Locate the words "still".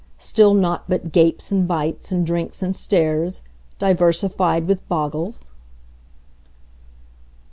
0.17-0.55